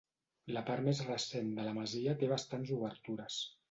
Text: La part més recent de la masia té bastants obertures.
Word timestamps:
La 0.55 0.63
part 0.69 0.85
més 0.87 1.03
recent 1.11 1.53
de 1.61 1.69
la 1.69 1.77
masia 1.79 2.19
té 2.25 2.35
bastants 2.37 2.77
obertures. 2.83 3.45